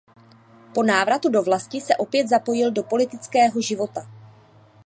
[0.73, 4.07] Po návratu do vlasti se opět zapojil do politického života.